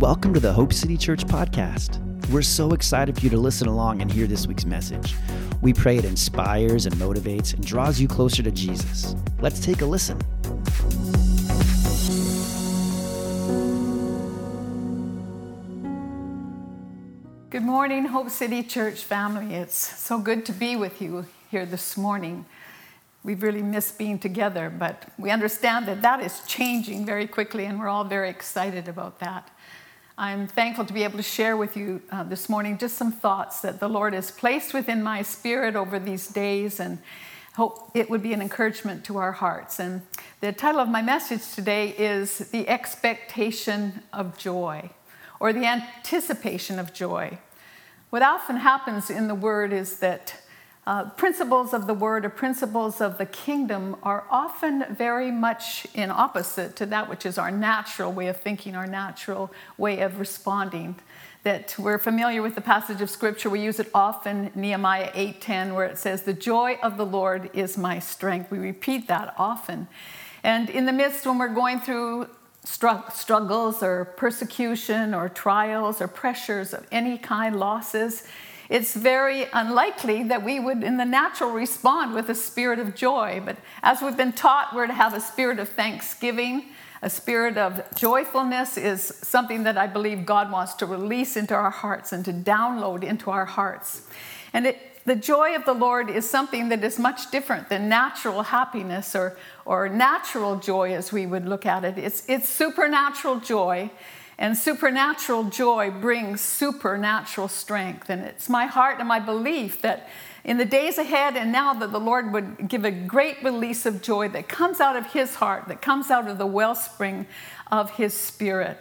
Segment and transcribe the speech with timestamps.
[0.00, 1.98] Welcome to the Hope City Church podcast.
[2.30, 5.14] We're so excited for you to listen along and hear this week's message.
[5.60, 9.14] We pray it inspires and motivates and draws you closer to Jesus.
[9.42, 10.18] Let's take a listen.
[17.50, 19.54] Good morning, Hope City Church family.
[19.54, 22.46] It's so good to be with you here this morning.
[23.22, 27.78] We've really missed being together, but we understand that that is changing very quickly, and
[27.78, 29.50] we're all very excited about that.
[30.20, 33.62] I'm thankful to be able to share with you uh, this morning just some thoughts
[33.62, 36.98] that the Lord has placed within my spirit over these days, and
[37.54, 39.80] hope it would be an encouragement to our hearts.
[39.80, 40.02] And
[40.42, 44.90] the title of my message today is The Expectation of Joy,
[45.40, 47.38] or the anticipation of joy.
[48.10, 50.34] What often happens in the Word is that
[50.90, 56.10] uh, principles of the word or principles of the kingdom are often very much in
[56.10, 60.96] opposite to that which is our natural way of thinking, our natural way of responding.
[61.44, 65.86] That we're familiar with the passage of scripture, we use it often, Nehemiah 8:10, where
[65.86, 69.86] it says, "The joy of the Lord is my strength." We repeat that often.
[70.42, 72.26] And in the midst when we're going through
[72.64, 78.24] struggles or persecution or trials or pressures of any kind, losses,
[78.70, 83.42] it's very unlikely that we would, in the natural, respond with a spirit of joy.
[83.44, 86.66] But as we've been taught, we're to have a spirit of thanksgiving.
[87.02, 91.70] A spirit of joyfulness is something that I believe God wants to release into our
[91.70, 94.02] hearts and to download into our hearts.
[94.52, 98.44] And it, the joy of the Lord is something that is much different than natural
[98.44, 101.98] happiness or, or natural joy as we would look at it.
[101.98, 103.90] It's, it's supernatural joy
[104.40, 108.08] and supernatural joy brings supernatural strength.
[108.08, 110.08] And it's my heart and my belief that
[110.44, 114.00] in the days ahead and now that the Lord would give a great release of
[114.00, 117.26] joy that comes out of His heart, that comes out of the wellspring
[117.70, 118.78] of His Spirit.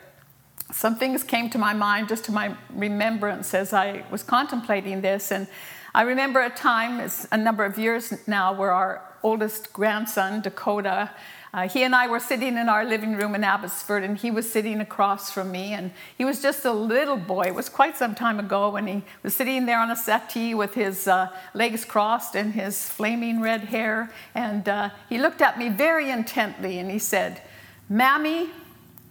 [0.71, 5.29] Some things came to my mind, just to my remembrance as I was contemplating this.
[5.29, 5.45] And
[5.93, 11.11] I remember a time, it's a number of years now, where our oldest grandson, Dakota,
[11.53, 14.51] uh, he and I were sitting in our living room in Abbotsford, and he was
[14.51, 15.73] sitting across from me.
[15.73, 17.43] And he was just a little boy.
[17.43, 20.75] It was quite some time ago when he was sitting there on a settee with
[20.75, 24.11] his uh, legs crossed and his flaming red hair.
[24.35, 27.41] And uh, he looked at me very intently and he said,
[27.89, 28.49] Mammy,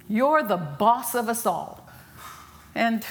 [0.09, 1.89] you're the boss of us all.
[2.75, 3.05] And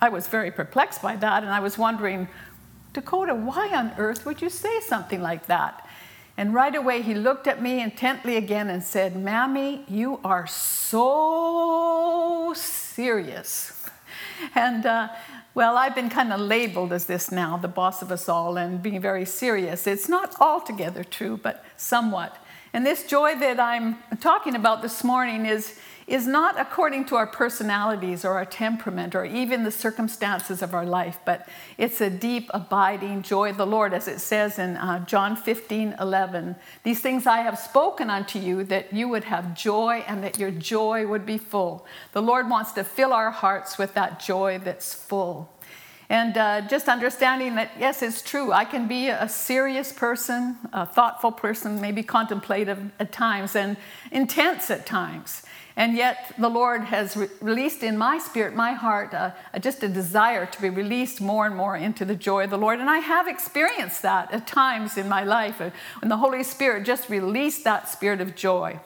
[0.00, 2.28] I was very perplexed by that, and I was wondering,
[2.92, 5.87] Dakota, why on earth would you say something like that?
[6.38, 12.52] And right away, he looked at me intently again and said, Mammy, you are so
[12.54, 13.72] serious.
[14.54, 15.08] And uh,
[15.54, 18.80] well, I've been kind of labeled as this now, the boss of us all, and
[18.80, 19.88] being very serious.
[19.88, 22.36] It's not altogether true, but somewhat.
[22.72, 25.76] And this joy that I'm talking about this morning is
[26.08, 30.86] is not according to our personalities or our temperament or even the circumstances of our
[30.86, 31.46] life, but
[31.76, 35.96] it's a deep, abiding joy of the Lord, as it says in uh, John 15
[36.00, 36.56] 11.
[36.82, 40.50] These things I have spoken unto you that you would have joy and that your
[40.50, 41.86] joy would be full.
[42.12, 45.50] The Lord wants to fill our hearts with that joy that's full.
[46.10, 48.50] And uh, just understanding that, yes, it's true.
[48.50, 53.76] I can be a serious person, a thoughtful person, maybe contemplative at times, and
[54.10, 55.42] intense at times.
[55.78, 59.30] And yet, the Lord has re- released in my spirit, my heart, uh,
[59.60, 62.80] just a desire to be released more and more into the joy of the Lord.
[62.80, 66.84] And I have experienced that at times in my life uh, when the Holy Spirit
[66.84, 68.80] just released that spirit of joy.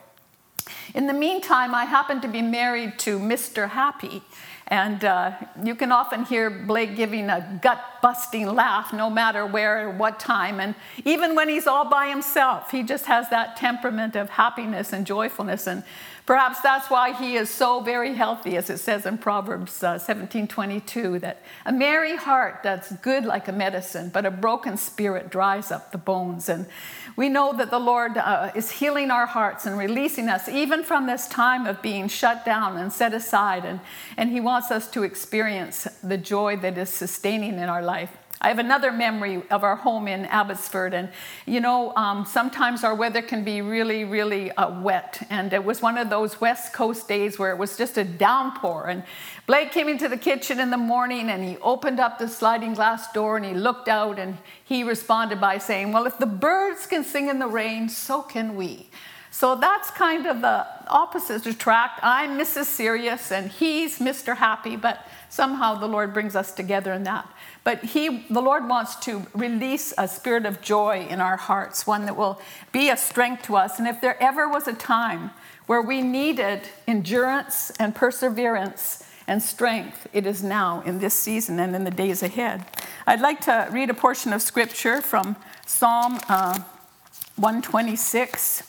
[0.95, 3.71] In the meantime, I happen to be married to Mr.
[3.71, 4.21] Happy.
[4.69, 5.33] And uh,
[5.63, 10.21] you can often hear Blake giving a gut busting laugh no matter where or what
[10.21, 10.61] time.
[10.61, 10.75] And
[11.05, 15.67] even when he's all by himself, he just has that temperament of happiness and joyfulness.
[15.67, 15.85] And
[16.25, 20.47] Perhaps that's why he is so very healthy, as it says in Proverbs uh, 17
[20.47, 25.73] 22, that a merry heart that's good like a medicine, but a broken spirit dries
[25.73, 26.49] up the bones.
[26.49, 26.67] And
[27.17, 31.07] we know that the Lord uh, is healing our hearts and releasing us even from
[31.07, 33.65] this time of being shut down and set aside.
[33.65, 33.81] And,
[34.17, 38.17] and he wants us to experience the joy that is sustaining in our life.
[38.45, 41.11] I have another memory of our home in Abbotsford, and
[41.47, 45.25] you know, um, sometimes our weather can be really, really uh, wet.
[45.31, 48.89] And it was one of those West Coast days where it was just a downpour.
[48.89, 49.05] And
[49.47, 53.13] Blake came into the kitchen in the morning and he opened up the sliding glass
[53.13, 57.05] door and he looked out and he responded by saying, Well, if the birds can
[57.05, 58.89] sing in the rain, so can we.
[59.31, 62.01] So that's kind of the opposite attract.
[62.03, 62.65] I'm Mrs.
[62.65, 64.37] Serious and he's Mr.
[64.37, 67.27] Happy, but somehow the Lord brings us together in that.
[67.65, 72.07] But he, the Lord wants to release a spirit of joy in our hearts, one
[72.07, 72.41] that will
[72.73, 73.79] be a strength to us.
[73.79, 75.31] And if there ever was a time
[75.67, 81.75] where we needed endurance and perseverance and strength it is now in this season and
[81.77, 82.65] in the days ahead.
[83.07, 85.37] I'd like to read a portion of scripture from
[85.67, 86.59] Psalm uh,
[87.37, 88.63] 126.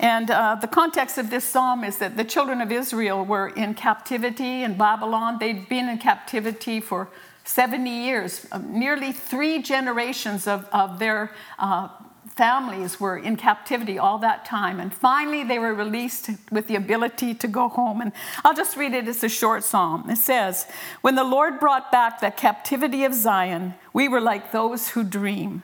[0.00, 3.74] And uh, the context of this psalm is that the children of Israel were in
[3.74, 5.38] captivity in Babylon.
[5.38, 7.08] They'd been in captivity for
[7.48, 8.46] 70 years.
[8.52, 11.88] Uh, nearly three generations of, of their uh,
[12.36, 14.78] families were in captivity all that time.
[14.78, 18.02] And finally, they were released with the ability to go home.
[18.02, 18.12] And
[18.44, 19.08] I'll just read it.
[19.08, 20.10] It's a short psalm.
[20.10, 20.66] It says,
[21.00, 25.62] When the Lord brought back the captivity of Zion, we were like those who dream.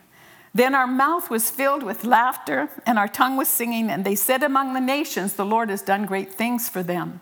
[0.54, 4.42] Then our mouth was filled with laughter, and our tongue was singing, and they said
[4.42, 7.20] among the nations, The Lord has done great things for them.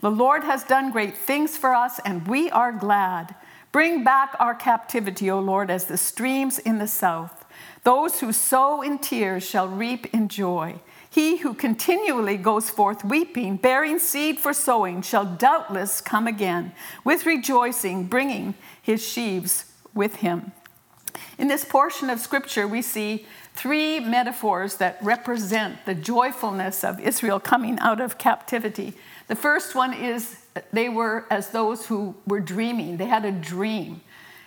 [0.00, 3.36] The Lord has done great things for us, and we are glad.
[3.72, 7.46] Bring back our captivity, O Lord, as the streams in the south.
[7.84, 10.76] Those who sow in tears shall reap in joy.
[11.08, 16.72] He who continually goes forth weeping, bearing seed for sowing, shall doubtless come again
[17.02, 19.64] with rejoicing, bringing his sheaves
[19.94, 20.52] with him.
[21.38, 27.38] In this portion of scripture, we see three metaphors that represent the joyfulness of Israel
[27.38, 28.94] coming out of captivity.
[29.28, 30.38] The first one is
[30.72, 34.00] they were as those who were dreaming, they had a dream.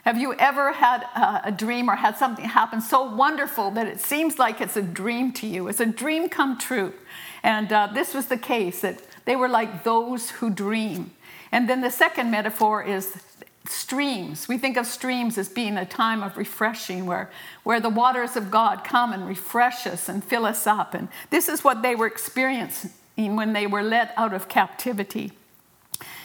[0.04, 1.02] Have you ever had
[1.44, 5.34] a, dream or had something happen so wonderful that it seems like it's a dream
[5.34, 5.68] to you?
[5.68, 6.94] It's a dream come true.
[7.42, 11.16] And uh, this was the case that they were like those who dream.
[11.52, 13.18] And then the second metaphor is
[13.68, 14.48] streams.
[14.48, 17.30] We think of streams as being a time of refreshing where,
[17.64, 20.94] where the waters of God come and refresh us and fill us up.
[20.94, 25.32] And this is what they were experiencing when they were let out of captivity.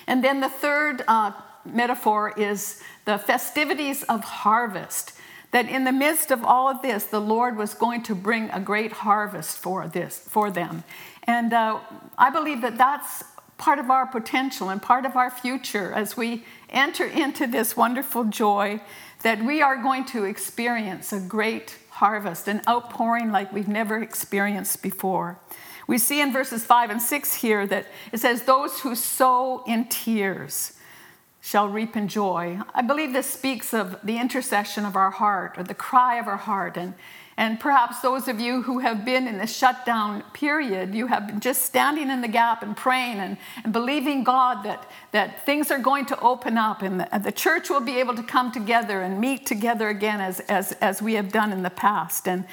[0.06, 1.32] And then the third uh,
[1.64, 5.12] metaphor is the festivities of harvest.
[5.52, 8.60] That in the midst of all of this, the Lord was going to bring a
[8.60, 10.84] great harvest for this for them,
[11.24, 11.80] and uh,
[12.16, 13.24] I believe that that's
[13.60, 18.24] part of our potential and part of our future as we enter into this wonderful
[18.24, 18.80] joy
[19.22, 24.82] that we are going to experience a great harvest, an outpouring like we've never experienced
[24.82, 25.38] before.
[25.86, 29.88] We see in verses 5 and 6 here that it says, Those who sow in
[29.88, 30.72] tears
[31.42, 32.60] shall reap in joy.
[32.74, 36.38] I believe this speaks of the intercession of our heart or the cry of our
[36.38, 36.78] heart.
[36.78, 36.94] And
[37.40, 41.40] and perhaps those of you who have been in the shutdown period, you have been
[41.40, 45.78] just standing in the gap and praying and, and believing God that, that things are
[45.78, 49.18] going to open up and the, the, church will be able to come together and
[49.18, 52.28] meet together again as, as, as we have done in the past.
[52.28, 52.44] And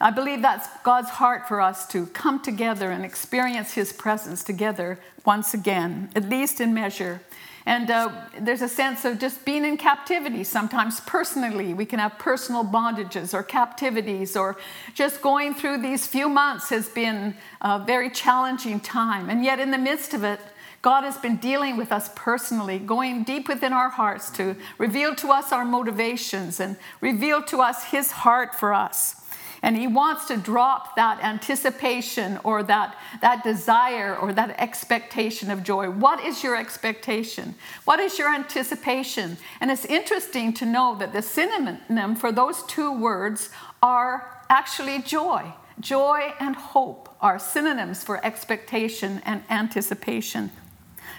[0.00, 4.98] I believe that's God's heart for us to come together and experience His presence together
[5.26, 7.20] once again, at least in measure.
[7.66, 11.74] And uh, there's a sense of just being in captivity sometimes personally.
[11.74, 14.56] We can have personal bondages or captivities, or
[14.94, 19.28] just going through these few months has been a very challenging time.
[19.28, 20.40] And yet, in the midst of it,
[20.82, 25.28] God has been dealing with us personally, going deep within our hearts to reveal to
[25.28, 29.19] us our motivations and reveal to us His heart for us.
[29.62, 35.62] And he wants to drop that anticipation or that, that desire or that expectation of
[35.62, 35.90] joy.
[35.90, 37.54] What is your expectation?
[37.84, 39.36] What is your anticipation?
[39.60, 43.50] And it's interesting to know that the synonym for those two words
[43.82, 45.52] are actually joy.
[45.78, 50.50] Joy and hope are synonyms for expectation and anticipation.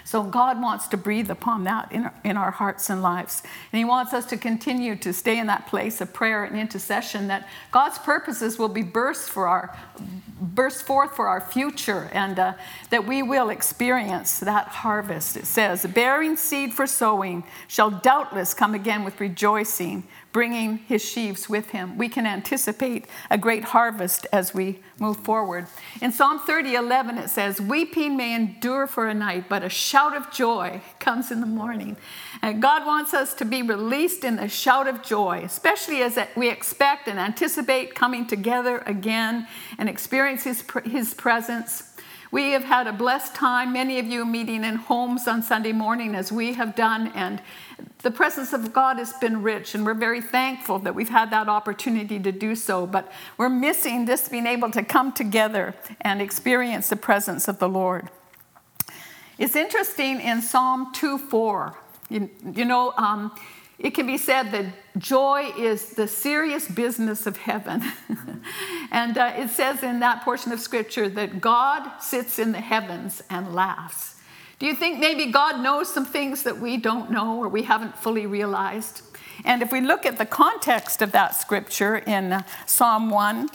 [0.04, 3.42] So God wants to breathe upon that in our, in our hearts and lives.
[3.72, 7.28] And He wants us to continue to stay in that place of prayer and intercession
[7.28, 9.76] that God's purposes will be burst for our
[10.40, 12.54] burst forth for our future and uh,
[12.90, 15.36] that we will experience that harvest.
[15.36, 21.48] It says, bearing seed for sowing shall doubtless come again with rejoicing, bringing his sheaves
[21.48, 21.98] with him.
[21.98, 25.66] We can anticipate a great harvest as we move forward.
[26.00, 30.16] In Psalm 30, 11, it says, Weeping may endure for a night, but a shout
[30.16, 31.96] of joy comes in the morning.
[32.40, 36.50] And God wants us to be released in the shout of joy, especially as we
[36.50, 39.46] expect and anticipate coming together again
[39.78, 41.91] and experience his, his presence.
[42.32, 46.14] We have had a blessed time, many of you meeting in homes on Sunday morning
[46.14, 47.42] as we have done, and
[47.98, 51.50] the presence of God has been rich, and we're very thankful that we've had that
[51.50, 52.86] opportunity to do so.
[52.86, 57.68] But we're missing this being able to come together and experience the presence of the
[57.68, 58.08] Lord.
[59.36, 61.76] It's interesting in Psalm 2 4,
[62.08, 63.30] you, you know, um,
[63.78, 64.66] it can be said that
[64.98, 67.82] joy is the serious business of heaven.
[68.90, 73.22] and uh, it says in that portion of scripture that God sits in the heavens
[73.28, 74.16] and laughs.
[74.58, 77.98] Do you think maybe God knows some things that we don't know or we haven't
[77.98, 79.02] fully realized?
[79.44, 83.48] And if we look at the context of that scripture in Psalm 1,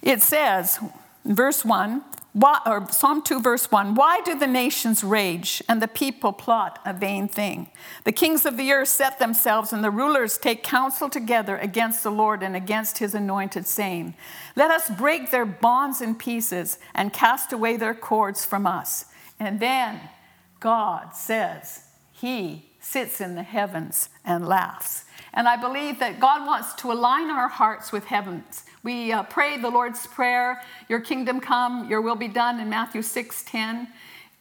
[0.00, 0.78] it says,
[1.26, 2.02] verse 1,
[2.34, 6.80] Why, or Psalm 2, verse 1 Why do the nations rage and the people plot
[6.84, 7.68] a vain thing?
[8.02, 12.10] The kings of the earth set themselves, and the rulers take counsel together against the
[12.10, 14.14] Lord and against his anointed, saying,
[14.56, 19.04] Let us break their bonds in pieces and cast away their cords from us.
[19.38, 20.00] And then
[20.58, 25.04] God says, He sits in the heavens and laughs.
[25.34, 28.62] And I believe that God wants to align our hearts with heavens.
[28.84, 33.02] We uh, pray the Lord's Prayer, Your kingdom come, Your will be done in Matthew
[33.02, 33.88] 6 10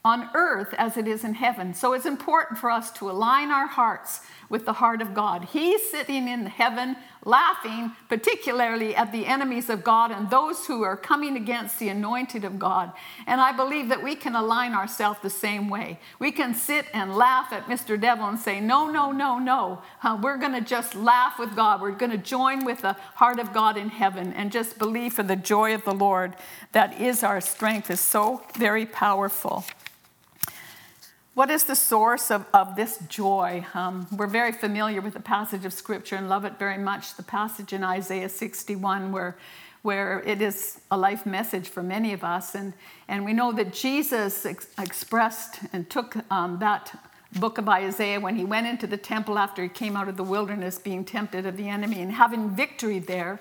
[0.06, 1.74] on earth as it is in heaven.
[1.74, 4.22] So it's important for us to align our hearts
[4.54, 5.46] with the heart of God.
[5.46, 6.96] He's sitting in heaven
[7.26, 12.44] laughing, particularly at the enemies of God and those who are coming against the anointed
[12.44, 12.92] of God.
[13.26, 16.00] And I believe that we can align ourselves the same way.
[16.20, 18.00] We can sit and laugh at Mr.
[18.00, 19.82] Devil and say, No, no, no, no.
[20.04, 21.82] Uh, we're going to just laugh with God.
[21.82, 25.24] We're going to join with the heart of God in heaven and just believe for
[25.24, 26.36] the joy of the Lord
[26.74, 29.66] that is our strength, is so very powerful.
[31.36, 33.66] What is the source of, of this joy?
[33.74, 37.16] Um, we're very familiar with the passage of Scripture and love it very much.
[37.16, 39.36] The passage in Isaiah 61, where,
[39.82, 42.54] where it is a life message for many of us.
[42.54, 42.74] And,
[43.08, 46.96] and we know that Jesus ex- expressed and took um, that
[47.40, 50.24] book of Isaiah when he went into the temple after he came out of the
[50.24, 53.40] wilderness being tempted of the enemy and having victory there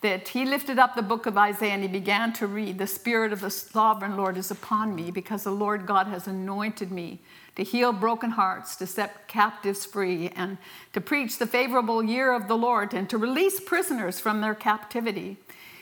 [0.00, 3.32] that he lifted up the book of Isaiah and he began to read, The Spirit
[3.32, 7.20] of the sovereign Lord is upon me because the Lord God has anointed me
[7.56, 10.56] to heal broken hearts, to set captives free, and
[10.94, 15.36] to preach the favorable year of the Lord, and to release prisoners from their captivity.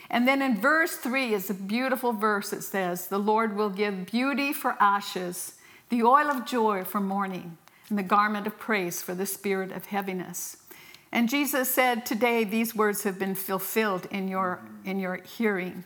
[0.09, 2.51] And then in verse 3 is a beautiful verse.
[2.51, 5.53] It says, The Lord will give beauty for ashes,
[5.89, 7.57] the oil of joy for mourning,
[7.87, 10.57] and the garment of praise for the spirit of heaviness.
[11.11, 15.83] And Jesus said, Today these words have been fulfilled in your, in your hearing.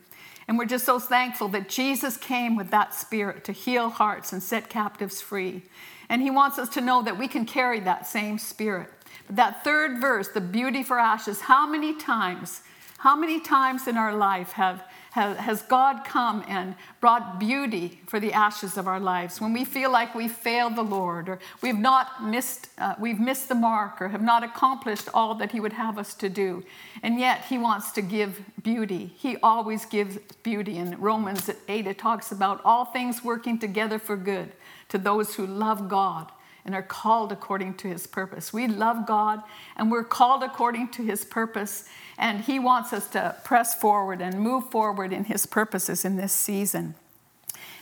[0.48, 4.44] And we're just so thankful that Jesus came with that spirit to heal hearts and
[4.44, 5.64] set captives free.
[6.10, 8.90] And he wants us to know that we can carry that same spirit.
[9.28, 12.62] But that third verse, the beauty for ashes, how many times,
[12.98, 18.34] how many times in our life have has God come and brought beauty for the
[18.34, 19.40] ashes of our lives?
[19.40, 23.48] When we feel like we failed the Lord, or we've not missed, uh, we've missed
[23.48, 26.64] the mark, or have not accomplished all that He would have us to do,
[27.04, 29.14] and yet He wants to give beauty.
[29.16, 30.78] He always gives beauty.
[30.78, 34.52] In Romans 8, it talks about all things working together for good
[34.90, 36.32] to those who love God
[36.66, 38.54] and are called according to his purpose.
[38.54, 39.44] We love God
[39.76, 41.86] and we're called according to his purpose,
[42.18, 46.34] and he wants us to press forward and move forward in his purposes in this
[46.34, 46.96] season.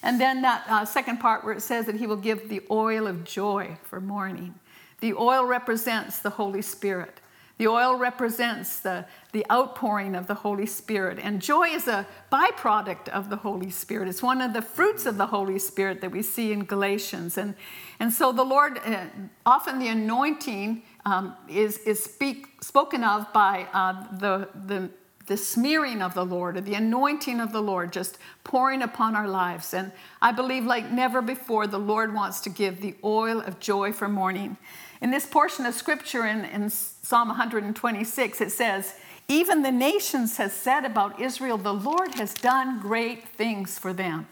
[0.04, 3.08] And then that uh, second part where it says that he will give the oil
[3.08, 4.56] of joy for mourning.
[5.00, 7.21] The oil represents the Holy Spirit.
[7.58, 11.20] The oil represents the, the outpouring of the Holy Spirit.
[11.22, 14.08] And joy is a byproduct of the Holy Spirit.
[14.08, 17.38] It's one of the fruits of the Holy Spirit that we see in Galatians.
[17.38, 17.56] And,
[18.00, 19.06] and so the Lord, uh,
[19.46, 24.90] often the anointing um, is, is speak, spoken of by uh, the, the,
[25.28, 29.28] the smearing of the Lord or the anointing of the Lord just pouring upon our
[29.28, 29.74] lives.
[29.74, 29.92] And
[30.22, 34.08] I believe, like never before, the Lord wants to give the oil of joy for
[34.08, 34.58] mourning.
[35.02, 38.94] In this portion of scripture in, in Psalm 126, it says,
[39.28, 44.28] Even the nations has said about Israel, the Lord has done great things for them.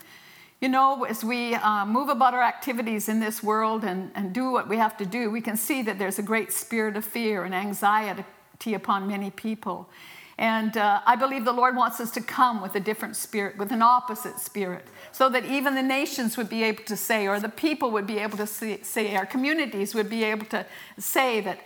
[0.62, 4.52] You know, as we uh, move about our activities in this world and, and do
[4.52, 7.46] what we have to do, we can see that there's a great spirit of fear
[7.46, 8.24] and anxiety
[8.74, 9.90] upon many people.
[10.40, 13.74] And uh, I believe the Lord wants us to come with a different spirit, with
[13.74, 17.50] an opposite spirit, so that even the nations would be able to say, or the
[17.50, 20.66] people would be able to say, our communities would be able to
[20.98, 21.60] say that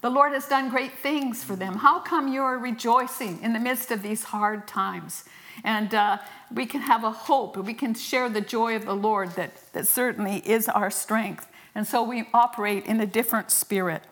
[0.00, 1.78] the Lord has done great things for them.
[1.78, 5.24] How come you're rejoicing in the midst of these hard times?
[5.64, 6.18] And uh,
[6.54, 9.88] we can have a hope, we can share the joy of the Lord that, that
[9.88, 11.48] certainly is our strength.
[11.74, 14.04] And so we operate in a different spirit.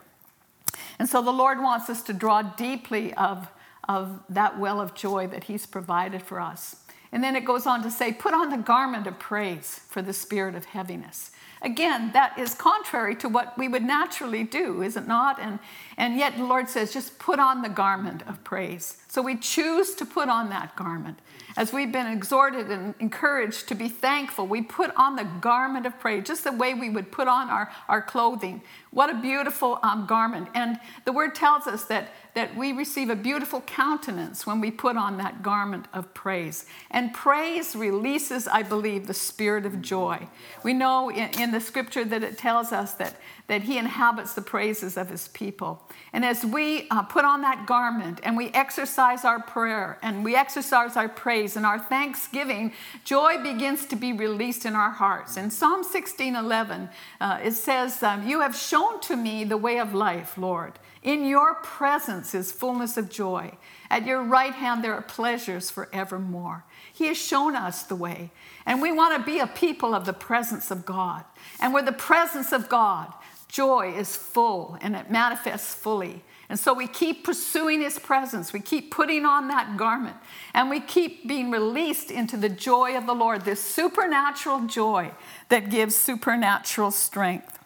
[0.98, 3.46] And so the Lord wants us to draw deeply of
[3.88, 6.76] of that well of joy that He's provided for us.
[7.12, 10.14] And then it goes on to say, put on the garment of praise for the
[10.14, 11.30] spirit of heaviness.
[11.60, 15.38] Again, that is contrary to what we would naturally do, is it not?
[15.38, 15.60] And,
[15.96, 18.96] and yet the Lord says, just put on the garment of praise.
[19.08, 21.20] So we choose to put on that garment.
[21.56, 25.98] As we've been exhorted and encouraged to be thankful, we put on the garment of
[25.98, 28.62] praise, just the way we would put on our, our clothing.
[28.90, 30.48] What a beautiful um, garment.
[30.54, 34.96] And the word tells us that that we receive a beautiful countenance when we put
[34.96, 36.64] on that garment of praise.
[36.90, 40.28] And praise releases, I believe, the spirit of joy.
[40.62, 43.16] We know in, in the scripture that it tells us that,
[43.52, 45.86] that He inhabits the praises of His people.
[46.14, 50.34] And as we uh, put on that garment and we exercise our prayer and we
[50.34, 52.72] exercise our praise and our thanksgiving,
[53.04, 55.36] joy begins to be released in our hearts.
[55.36, 56.88] In Psalm 16 11,
[57.20, 60.78] uh, it says, um, You have shown to me the way of life, Lord.
[61.02, 63.52] In your presence is fullness of joy.
[63.90, 66.64] At your right hand there are pleasures forevermore.
[66.90, 68.30] He has shown us the way.
[68.64, 71.24] And we want to be a people of the presence of God.
[71.60, 73.12] And where the presence of God,
[73.52, 76.24] joy is full and it manifests fully.
[76.48, 78.52] And so we keep pursuing his presence.
[78.52, 80.16] We keep putting on that garment.
[80.52, 85.12] And we keep being released into the joy of the Lord, this supernatural joy
[85.48, 87.58] that gives supernatural strength.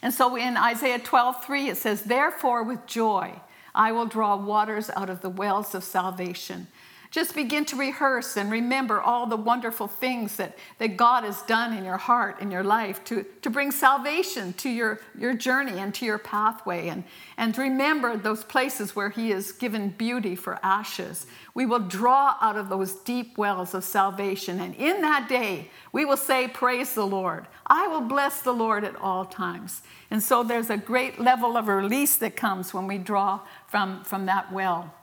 [0.00, 3.40] And so in Isaiah 12, 3, it says, Therefore, with joy,
[3.74, 6.68] I will draw waters out of the wells of salvation.
[7.12, 11.76] Just begin to rehearse and remember all the wonderful things that, that God has done
[11.76, 15.94] in your heart, in your life, to, to bring salvation to your, your journey and
[15.96, 16.88] to your pathway.
[16.88, 17.04] And,
[17.36, 21.26] and remember those places where He has given beauty for ashes.
[21.52, 24.58] We will draw out of those deep wells of salvation.
[24.58, 27.46] And in that day, we will say, Praise the Lord.
[27.66, 29.82] I will bless the Lord at all times.
[30.10, 34.24] And so there's a great level of release that comes when we draw from, from
[34.26, 34.94] that well.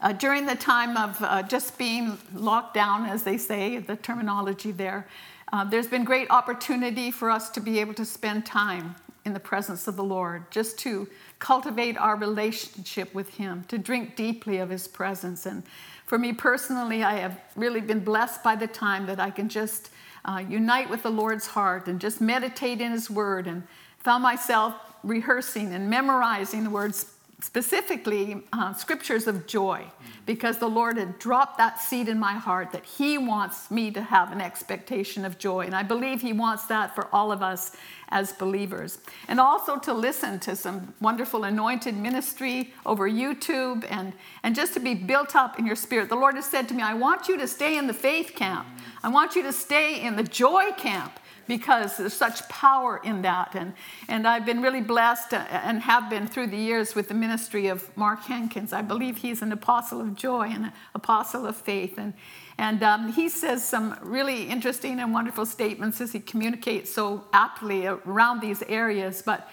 [0.00, 4.70] Uh, during the time of uh, just being locked down, as they say, the terminology
[4.70, 5.08] there,
[5.52, 9.40] uh, there's been great opportunity for us to be able to spend time in the
[9.40, 14.70] presence of the Lord, just to cultivate our relationship with Him, to drink deeply of
[14.70, 15.46] His presence.
[15.46, 15.64] And
[16.06, 19.90] for me personally, I have really been blessed by the time that I can just
[20.24, 23.64] uh, unite with the Lord's heart and just meditate in His Word and
[23.98, 29.84] found myself rehearsing and memorizing the words specifically uh, scriptures of joy
[30.26, 34.02] because the Lord had dropped that seed in my heart that He wants me to
[34.02, 35.60] have an expectation of joy.
[35.60, 37.76] And I believe He wants that for all of us
[38.08, 38.98] as believers.
[39.28, 44.80] And also to listen to some wonderful anointed ministry over YouTube and, and just to
[44.80, 46.08] be built up in your spirit.
[46.08, 48.66] The Lord has said to me, I want you to stay in the faith camp,
[49.04, 53.54] I want you to stay in the joy camp because there's such power in that.
[53.54, 53.72] And,
[54.06, 57.66] and I've been really blessed uh, and have been through the years with the ministry
[57.66, 58.72] of Mark Hankins.
[58.72, 61.98] I believe he's an apostle of joy and an apostle of faith.
[61.98, 62.12] And,
[62.58, 67.86] and um, he says some really interesting and wonderful statements as he communicates so aptly
[67.86, 69.22] around these areas.
[69.22, 69.48] But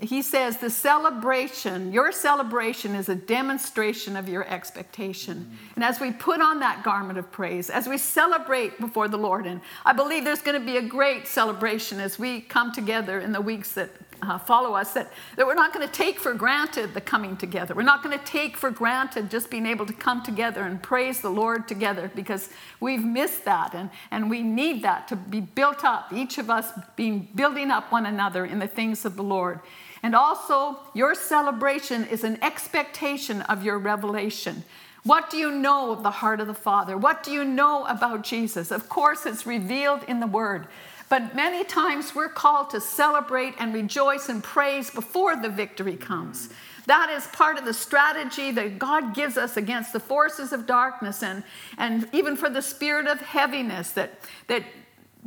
[0.00, 5.38] he says the celebration, your celebration is a demonstration of your expectation.
[5.38, 5.74] Mm-hmm.
[5.76, 9.46] And as we put on that garment of praise, as we celebrate before the Lord,
[9.46, 13.32] and I believe there's going to be a great celebration as we come together in
[13.32, 13.90] the weeks that
[14.22, 17.74] uh, follow us, that, that we're not going to take for granted the coming together.
[17.74, 21.20] We're not going to take for granted just being able to come together and praise
[21.20, 22.48] the Lord together because
[22.80, 26.70] we've missed that and, and we need that to be built up, each of us
[26.94, 29.60] being building up one another in the things of the Lord.
[30.02, 34.64] And also, your celebration is an expectation of your revelation.
[35.04, 36.96] What do you know of the heart of the Father?
[36.96, 38.70] What do you know about Jesus?
[38.70, 40.68] Of course, it's revealed in the Word.
[41.12, 46.48] But many times we're called to celebrate and rejoice and praise before the victory comes.
[46.86, 51.22] That is part of the strategy that God gives us against the forces of darkness
[51.22, 51.44] and,
[51.76, 54.64] and even for the spirit of heaviness that, that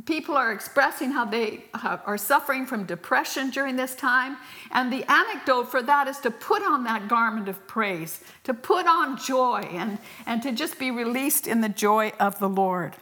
[0.06, 4.38] people are expressing how they uh, are suffering from depression during this time.
[4.72, 8.88] And the anecdote for that is to put on that garment of praise, to put
[8.88, 12.96] on joy, and, and to just be released in the joy of the Lord.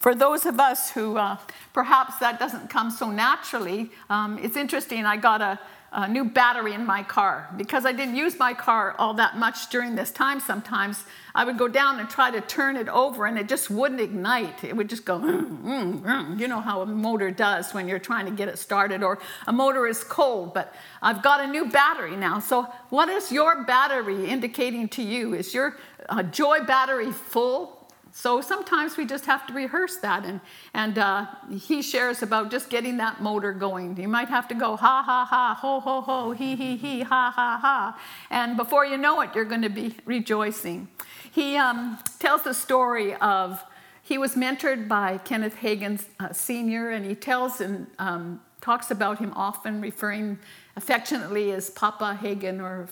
[0.00, 1.36] For those of us who uh,
[1.74, 5.04] perhaps that doesn't come so naturally, um, it's interesting.
[5.04, 5.60] I got a,
[5.92, 7.50] a new battery in my car.
[7.54, 11.58] Because I didn't use my car all that much during this time sometimes, I would
[11.58, 14.64] go down and try to turn it over and it just wouldn't ignite.
[14.64, 16.40] It would just go, mm, mm, mm.
[16.40, 19.52] you know how a motor does when you're trying to get it started, or a
[19.52, 20.54] motor is cold.
[20.54, 22.38] But I've got a new battery now.
[22.38, 25.34] So, what is your battery indicating to you?
[25.34, 25.76] Is your
[26.08, 27.79] uh, joy battery full?
[28.12, 30.24] So sometimes we just have to rehearse that.
[30.24, 30.40] And,
[30.74, 33.96] and uh, he shares about just getting that motor going.
[33.96, 37.32] You might have to go ha, ha, ha, ho, ho, ho, he, he, he, ha,
[37.34, 38.00] ha, ha.
[38.30, 40.88] And before you know it, you're going to be rejoicing.
[41.30, 43.64] He um, tells the story of
[44.02, 49.20] he was mentored by Kenneth Hagin uh, Sr., and he tells and um, talks about
[49.20, 50.38] him often, referring
[50.74, 52.88] affectionately as Papa Hagin or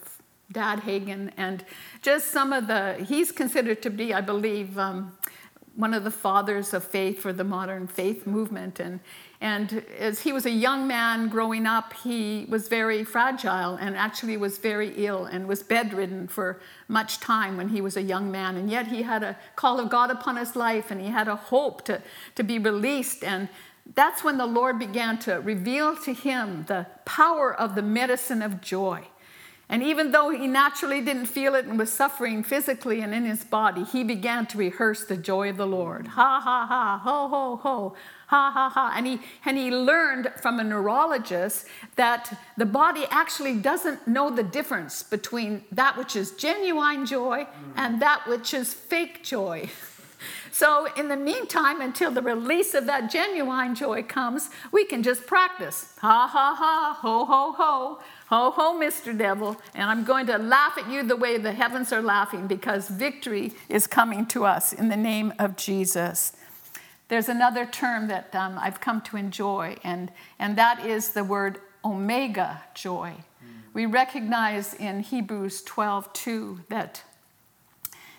[0.50, 1.64] Dad Hagin, and
[2.00, 5.12] just some of the, he's considered to be, I believe, um,
[5.78, 8.80] one of the fathers of faith for the modern faith movement.
[8.80, 8.98] And,
[9.40, 14.37] and as he was a young man growing up, he was very fragile and actually
[14.37, 18.56] was very ill and was bedridden for much time when he was a young man.
[18.56, 21.37] And yet he had a call of God upon his life and he had a
[21.37, 22.02] hope to,
[22.34, 23.22] to be released.
[23.22, 23.48] And
[23.94, 28.61] that's when the Lord began to reveal to him the power of the medicine of
[28.61, 29.06] joy
[29.70, 33.44] And even though he naturally didn't feel it and was suffering physically and in his
[33.44, 36.07] body, he began to rehearse the joy of the Lord.
[36.09, 37.94] Ha, ha, ha, ho, ho, ho,
[38.28, 38.94] ha, ha, ha.
[38.96, 44.42] And he, and he learned from a neurologist that the body actually doesn't know the
[44.42, 49.68] difference between that which is genuine joy and that which is fake joy.
[50.50, 55.24] So, in the meantime, until the release of that genuine joy comes, we can just
[55.24, 55.92] practice.
[56.00, 58.00] Ha, ha, ha, ho, ho, ho.
[58.28, 59.16] Ho, ho, Mr.
[59.16, 62.86] Devil, and I'm going to laugh at you the way the heavens are laughing because
[62.90, 66.34] victory is coming to us in the name of Jesus.
[67.08, 71.58] There's another term that um, I've come to enjoy, and, and that is the word
[71.82, 73.14] omega joy.
[73.72, 77.02] We recognize in Hebrews 12 2 that,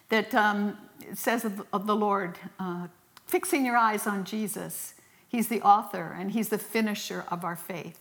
[0.09, 0.75] that um,
[1.07, 2.87] it says of, of the Lord, uh,
[3.27, 4.95] fixing your eyes on Jesus.
[5.27, 7.99] He's the author and He's the finisher of our faith.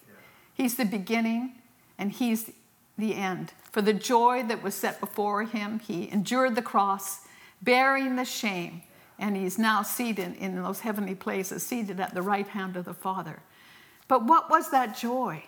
[0.55, 1.58] He's the beginning
[1.99, 2.51] and he's
[2.97, 3.53] the end.
[3.71, 7.21] For the joy that was set before him, he endured the cross,
[7.63, 8.83] bearing the shame,
[9.19, 12.95] and he's now seated in those heavenly places, seated at the right hand of the
[12.95, 13.41] Father.
[14.07, 15.45] But what was that joy?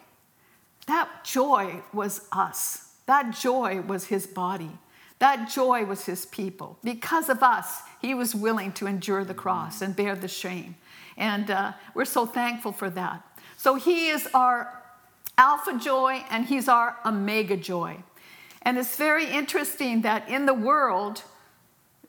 [0.87, 2.95] That joy was us.
[3.07, 4.71] That joy was his body.
[5.19, 6.79] That joy was his people.
[6.83, 10.77] Because of us, he was willing to endure the cross and bear the shame.
[11.17, 13.23] And uh, we're so thankful for that.
[13.57, 14.80] So he is our
[15.41, 17.97] alpha joy and he's our omega joy.
[18.63, 21.23] And it's very interesting that in the world,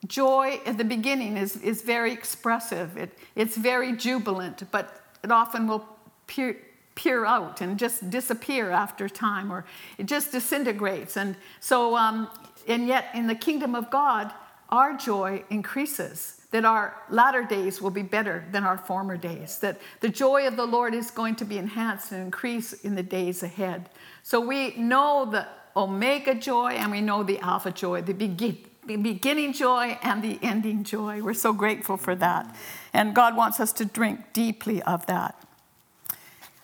[0.06, 5.66] joy at the beginning is, is very expressive, it, it's very jubilant, but it often
[5.66, 5.88] will
[6.28, 6.58] peer,
[6.96, 9.64] peer out and just disappear after time, or
[9.98, 11.16] it just disintegrates.
[11.16, 12.28] And so, um,
[12.68, 14.34] and yet in the kingdom of God,
[14.70, 19.80] our joy increases that our latter days will be better than our former days, that
[20.02, 23.42] the joy of the Lord is going to be enhanced and increase in the days
[23.42, 23.90] ahead.
[24.22, 29.54] So we know the omega joy and we know the alpha joy, the, the beginning
[29.54, 31.22] joy and the ending joy.
[31.22, 32.54] We're so grateful for that.
[32.94, 35.42] And God wants us to drink deeply of that.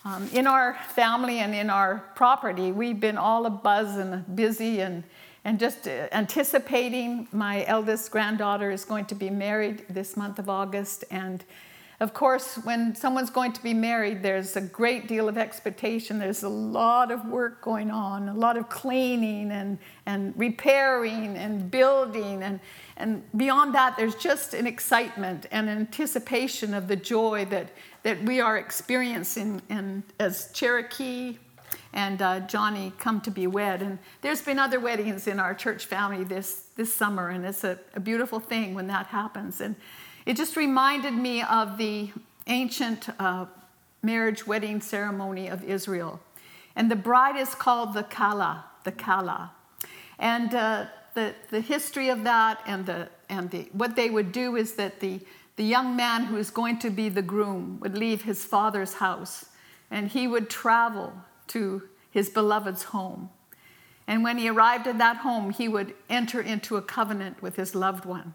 [0.04, 4.80] Um, in our family and in our property, we've been all a buzz and busy
[4.80, 5.04] and
[5.48, 10.50] and just uh, anticipating my eldest granddaughter is going to be married this month of
[10.50, 11.06] August.
[11.10, 11.42] And
[12.02, 16.20] of course, when someone's going to be married, there's a great deal of expectation.
[16.20, 21.72] There's a lot of work going on, a lot of cleaning and, and repairing and
[21.72, 22.44] building.
[22.44, 22.60] And,
[22.98, 27.70] and beyond that, there's just an excitement and anticipation of the joy that,
[28.04, 31.38] that we are experiencing and as Cherokee
[31.98, 33.82] and uh, Johnny come to be wed.
[33.82, 37.80] And there's been other weddings in our church family this, this summer, and it's a,
[37.96, 39.60] a beautiful thing when that happens.
[39.62, 39.76] And
[40.28, 42.12] it just reminded me of the
[42.46, 43.48] ancient uh,
[44.04, 46.20] marriage wedding ceremony of Israel.
[46.76, 49.52] And the bride is called the Kala, the Kala.
[50.20, 54.56] And uh, the, the history of that and, the, and the, what they would do
[54.56, 55.20] is that the,
[55.56, 59.46] the young man who is going to be the groom would leave his father's house
[59.90, 61.12] and he would travel
[61.48, 63.30] to his beloved's home.
[64.08, 67.76] And when he arrived at that home, he would enter into a covenant with his
[67.76, 68.34] loved one.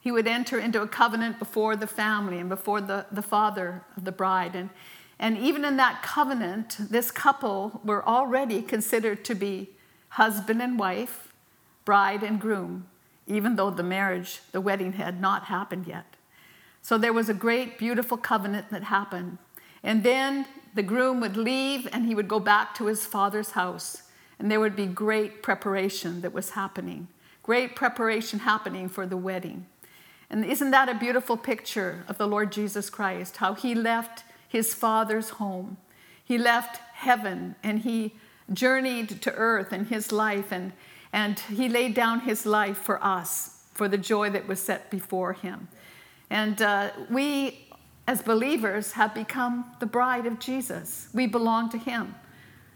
[0.00, 4.04] He would enter into a covenant before the family and before the, the father of
[4.04, 4.56] the bride.
[4.56, 4.70] And,
[5.18, 9.70] and even in that covenant, this couple were already considered to be
[10.08, 11.32] husband and wife,
[11.84, 12.86] bride and groom,
[13.26, 16.16] even though the marriage, the wedding had not happened yet.
[16.80, 19.38] So there was a great, beautiful covenant that happened.
[19.84, 24.02] And then the groom would leave and he would go back to his father's house,
[24.38, 27.08] and there would be great preparation that was happening,
[27.42, 29.66] great preparation happening for the wedding.
[30.30, 33.36] And isn't that a beautiful picture of the Lord Jesus Christ?
[33.36, 35.76] How he left his father's home,
[36.24, 38.14] he left heaven, and he
[38.52, 40.72] journeyed to earth in his life, and,
[41.12, 45.34] and he laid down his life for us, for the joy that was set before
[45.34, 45.68] him.
[46.30, 47.68] And uh, we
[48.06, 51.08] as believers, have become the bride of Jesus.
[51.14, 52.14] We belong to Him.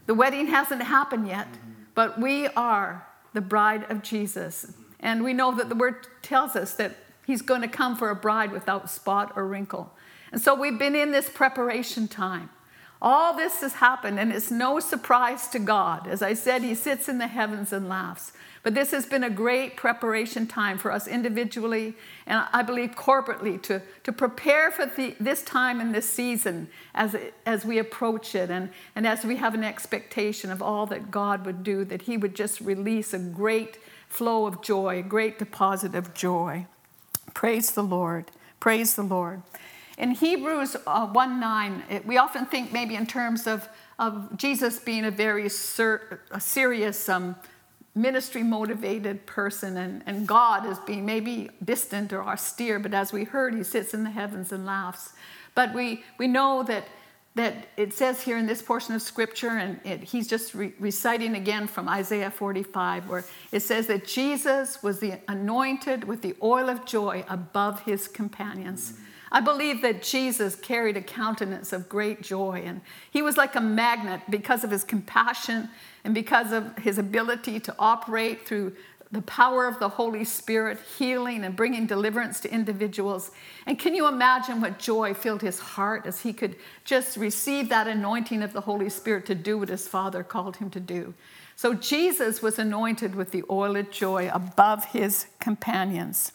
[0.05, 1.47] The wedding hasn't happened yet,
[1.95, 4.73] but we are the bride of Jesus.
[4.99, 8.15] And we know that the word tells us that He's going to come for a
[8.15, 9.93] bride without spot or wrinkle.
[10.31, 12.49] And so we've been in this preparation time.
[13.01, 16.07] All this has happened, and it's no surprise to God.
[16.07, 18.31] As I said, He sits in the heavens and laughs.
[18.67, 21.93] But this has been a great preparation time for us individually
[22.25, 27.15] and I believe corporately to, to prepare for the, this time and this season as,
[27.45, 31.45] as we approach it and, and as we have an expectation of all that God
[31.45, 33.77] would do, that He would just release a great
[34.09, 36.65] flow of joy, a great deposit of joy.
[37.33, 38.31] Praise the Lord.
[38.59, 39.43] Praise the Lord.
[39.97, 44.79] In Hebrews uh, 1 9, it, we often think maybe in terms of, of Jesus
[44.79, 47.35] being a very ser- a serious, um,
[47.97, 53.23] ministry motivated person, and, and God as being maybe distant or austere, but as we
[53.23, 55.13] heard, he sits in the heavens and laughs.
[55.55, 56.85] But we, we know that
[57.33, 61.35] that it says here in this portion of scripture, and it, he's just re- reciting
[61.35, 66.67] again from Isaiah 45, where it says that Jesus was the anointed with the oil
[66.67, 68.93] of joy above his companions.
[69.31, 73.61] I believe that Jesus carried a countenance of great joy, and he was like a
[73.61, 75.69] magnet because of his compassion
[76.03, 78.73] and because of his ability to operate through
[79.11, 83.31] the power of the Holy Spirit, healing and bringing deliverance to individuals.
[83.65, 87.87] And can you imagine what joy filled his heart as he could just receive that
[87.87, 91.13] anointing of the Holy Spirit to do what his Father called him to do?
[91.55, 96.33] So Jesus was anointed with the oil of joy above his companions.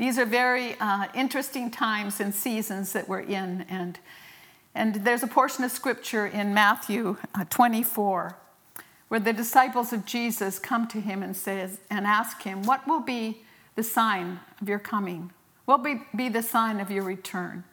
[0.00, 3.66] These are very uh, interesting times and seasons that we're in.
[3.68, 3.98] And,
[4.74, 8.34] and there's a portion of scripture in Matthew uh, 24
[9.08, 13.00] where the disciples of Jesus come to him and says and ask him, "What will
[13.00, 13.42] be
[13.74, 15.32] the sign of your coming?
[15.66, 17.64] What will be the sign of your return?"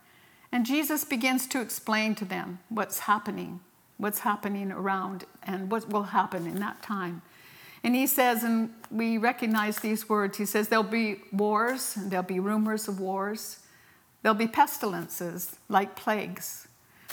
[0.52, 3.62] And Jesus begins to explain to them what's happening,
[3.96, 7.22] what's happening around, and what will happen in that time.
[7.84, 12.26] And he says, and we recognize these words, he says, There'll be wars, and there'll
[12.26, 13.60] be rumors of wars.
[14.22, 16.68] There'll be pestilences like plagues.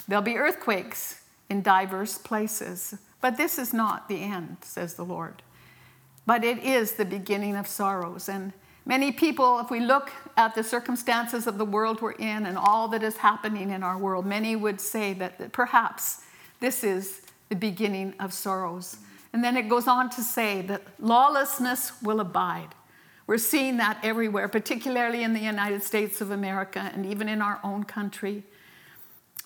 [0.08, 2.96] There'll be earthquakes in diverse places.
[3.20, 5.42] But this is not the end, says the Lord.
[6.26, 8.28] But it is the beginning of sorrows.
[8.28, 8.52] And
[8.86, 12.88] many people, if we look at the circumstances of the world we're in and all
[12.88, 16.22] that is happening in our world, many would say that, that perhaps
[16.60, 18.96] this is the beginning of sorrows.
[19.34, 22.68] And then it goes on to say that lawlessness will abide.
[23.26, 27.60] We're seeing that everywhere, particularly in the United States of America and even in our
[27.62, 28.44] own country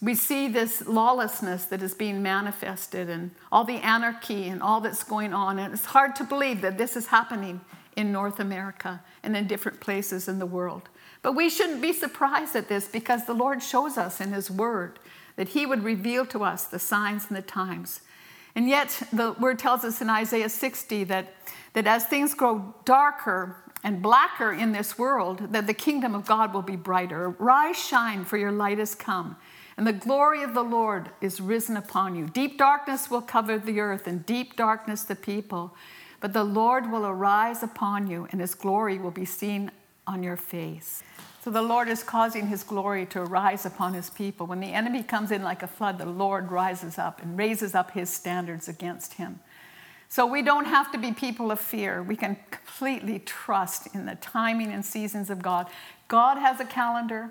[0.01, 5.03] we see this lawlessness that is being manifested and all the anarchy and all that's
[5.03, 5.59] going on.
[5.59, 7.61] And it's hard to believe that this is happening
[7.96, 10.88] in North America and in different places in the world.
[11.22, 15.01] But we shouldn't be surprised at this because the Lord shows us in His Word
[15.35, 18.03] that He would reveal to us the signs and the times.
[18.59, 21.33] And yet, the Word tells us in Isaiah 60 that,
[21.75, 26.53] that as things grow darker and blacker in this world, that the kingdom of God
[26.53, 27.31] will be brighter.
[27.38, 29.37] Rise, shine, for your light has come
[29.79, 32.27] and the glory of the Lord is risen upon you.
[32.27, 35.77] Deep darkness will cover the earth, and deep darkness the people.
[36.18, 39.71] But the Lord will arise upon you, and his glory will be seen
[40.05, 41.05] on your face.
[41.48, 44.46] So the Lord is causing his glory to arise upon his people.
[44.46, 47.92] When the enemy comes in like a flood, the Lord rises up and raises up
[47.92, 49.40] his standards against him.
[50.11, 52.02] So we don't have to be people of fear.
[52.02, 55.68] We can completely trust in the timing and seasons of God.
[56.06, 57.30] God has a calendar.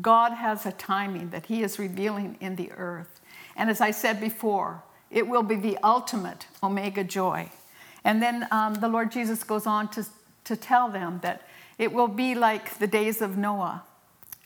[0.00, 3.20] God has a timing that He is revealing in the earth.
[3.56, 7.50] And as I said before, it will be the ultimate omega joy.
[8.04, 10.06] And then um, the Lord Jesus goes on to,
[10.44, 11.42] to tell them that
[11.80, 13.84] it will be like the days of Noah.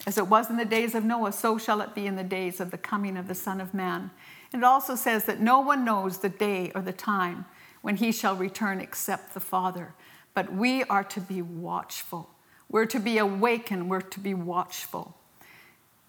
[0.07, 2.61] As it was in the days of Noah, so shall it be in the days
[2.61, 4.13] of the coming of the Son of Man.
[4.53, 7.45] And it also says that no one knows the day or the time
[7.83, 9.95] when he shall return except the Father.
[10.33, 12.31] But we are to be watchful.
[12.69, 13.91] We're to be awakened.
[13.91, 15.17] We're to be watchful.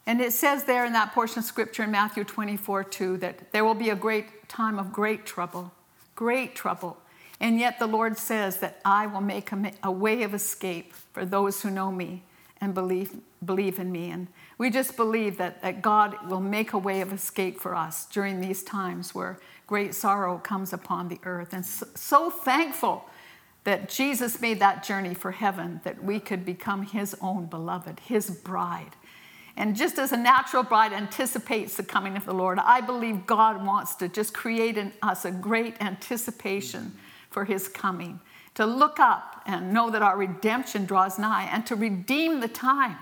[0.05, 3.65] And it says there in that portion of scripture in Matthew 24, 2, that there
[3.65, 5.71] will be a great time of great trouble,
[6.13, 6.97] great trouble.
[7.39, 9.51] And yet the Lord says that I will make
[9.83, 12.23] a, way of escape for those who know me
[12.61, 14.09] and believe, believe in me.
[14.09, 18.05] And we just believe that, that God will make a way of escape for us
[18.05, 21.53] during these times where great sorrow comes upon the earth.
[21.53, 23.05] And so, so thankful
[23.65, 28.29] that Jesus made that journey for heaven, that we could become his own beloved, his
[28.29, 28.95] bride.
[29.57, 33.65] And just as a natural bride anticipates the coming of the Lord, I believe God
[33.65, 36.93] wants to just create in us a great anticipation
[37.35, 38.19] for his coming,
[38.55, 42.95] to look up and know that our redemption draws nigh, and to redeem the time.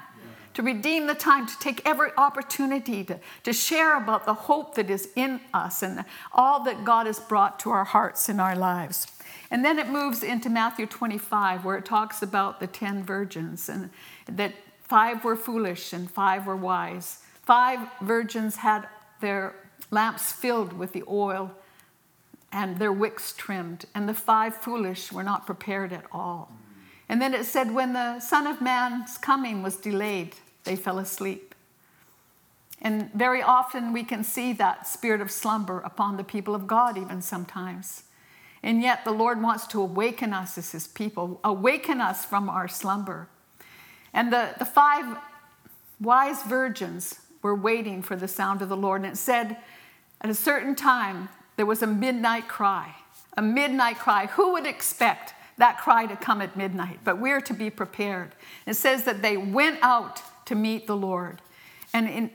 [0.55, 4.89] To redeem the time, to take every opportunity to, to share about the hope that
[4.89, 9.07] is in us and all that God has brought to our hearts and our lives.
[9.49, 13.89] And then it moves into Matthew 25, where it talks about the 10 virgins and
[14.27, 14.53] that
[14.93, 17.23] Five were foolish and five were wise.
[17.41, 18.87] Five virgins had
[19.21, 19.55] their
[19.89, 21.49] lamps filled with the oil
[22.53, 26.51] and their wicks trimmed, and the five foolish were not prepared at all.
[27.09, 31.55] And then it said, when the Son of Man's coming was delayed, they fell asleep.
[32.81, 36.97] And very often we can see that spirit of slumber upon the people of God,
[36.97, 38.03] even sometimes.
[38.61, 42.67] And yet the Lord wants to awaken us as His people, awaken us from our
[42.67, 43.29] slumber.
[44.13, 45.17] And the, the five
[45.99, 49.01] wise virgins were waiting for the sound of the Lord.
[49.01, 49.57] And it said,
[50.21, 52.95] at a certain time, there was a midnight cry.
[53.37, 54.27] A midnight cry.
[54.27, 56.99] Who would expect that cry to come at midnight?
[57.03, 58.35] But we're to be prepared.
[58.65, 61.41] It says that they went out to meet the Lord.
[61.93, 62.31] And in,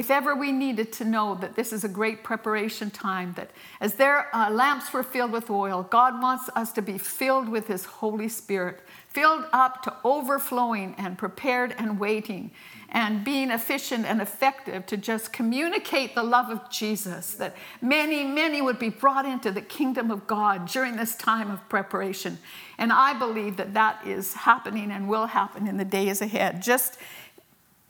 [0.00, 3.50] if ever we needed to know that this is a great preparation time, that
[3.82, 7.66] as their uh, lamps were filled with oil, God wants us to be filled with
[7.66, 12.50] His Holy Spirit, filled up to overflowing and prepared and waiting
[12.88, 18.62] and being efficient and effective to just communicate the love of Jesus, that many, many
[18.62, 22.38] would be brought into the kingdom of God during this time of preparation.
[22.78, 26.62] And I believe that that is happening and will happen in the days ahead.
[26.62, 26.96] Just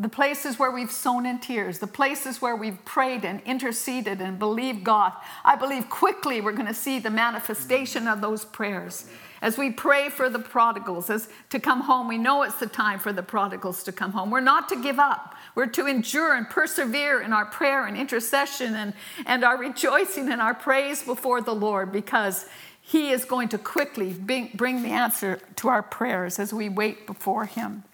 [0.01, 4.39] the places where we've sown in tears, the places where we've prayed and interceded and
[4.39, 5.13] believed God,
[5.45, 9.05] I believe quickly we're going to see the manifestation of those prayers.
[9.43, 12.99] As we pray for the prodigals as to come home, we know it's the time
[12.99, 14.31] for the prodigals to come home.
[14.31, 15.35] We're not to give up.
[15.55, 18.95] We're to endure and persevere in our prayer and intercession and,
[19.27, 22.47] and our rejoicing and our praise before the Lord because
[22.81, 27.07] He is going to quickly bring, bring the answer to our prayers as we wait
[27.07, 27.85] before Him.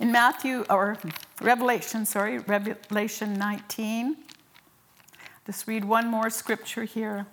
[0.00, 0.96] In Matthew, or
[1.40, 4.16] Revelation, sorry, Revelation 19,
[5.46, 7.26] just read one more scripture here.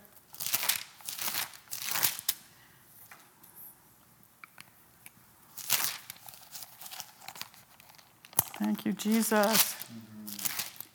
[8.57, 9.75] Thank you, Jesus.
[9.75, 10.25] Mm-hmm.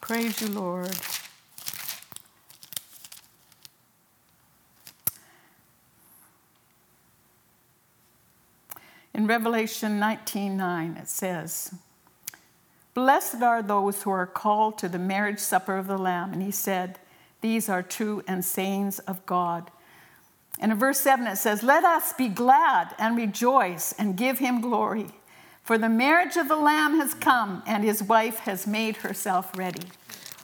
[0.01, 0.97] Praise you, Lord.
[9.21, 11.75] In Revelation 19:9 it says,
[12.95, 16.49] "Blessed are those who are called to the marriage supper of the Lamb." And he
[16.49, 16.97] said,
[17.41, 19.69] "These are true and sayings of God."
[20.57, 24.59] And in verse 7 it says, "Let us be glad and rejoice and give him
[24.59, 25.11] glory,
[25.63, 29.91] for the marriage of the Lamb has come and his wife has made herself ready."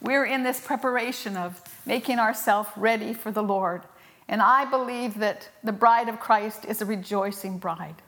[0.04, 3.88] We're in this preparation of making ourselves ready for the Lord.
[4.28, 8.04] And I believe that the bride of Christ is a rejoicing bride.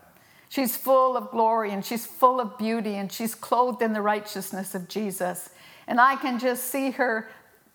[0.49, 4.73] She's full of glory and she's full of beauty and she's clothed in the righteousness
[4.73, 5.51] of Jesus.
[5.87, 7.29] And I can just see her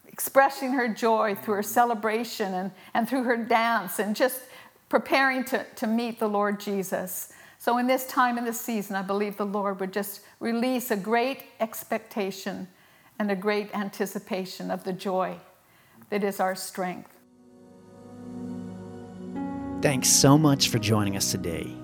[0.08, 4.40] expressing her joy through her celebration and, and through her dance and just
[4.88, 7.32] preparing to, to meet the Lord Jesus.
[7.58, 10.96] So, in this time in this season, I believe the Lord would just release a
[10.96, 12.68] great expectation
[13.18, 15.37] and a great anticipation of the joy
[16.10, 17.10] that is our strength.
[19.80, 21.84] Thanks so much for joining us today.